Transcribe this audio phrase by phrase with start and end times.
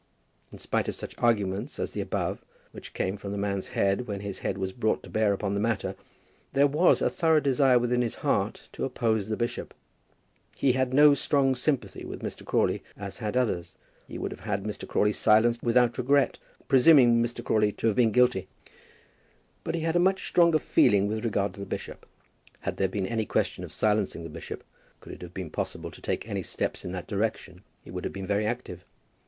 [0.51, 4.21] In spite of such arguments as the above, which came from the man's head when
[4.21, 5.95] his head was brought to bear upon the matter,
[6.53, 9.75] there was a thorough desire within his heart to oppose the bishop.
[10.57, 12.43] He had no strong sympathy with Mr.
[12.43, 13.77] Crawley, as had others.
[14.07, 14.87] He would have had Mr.
[14.87, 17.43] Crawley silenced without regret, presuming Mr.
[17.43, 18.47] Crawley to have been guilty.
[19.63, 22.07] But he had a much stronger feeling with regard to the bishop.
[22.61, 24.63] Had there been any question of silencing the bishop,
[24.99, 28.11] could it have been possible to take any steps in that direction, he would have
[28.13, 28.83] been very active.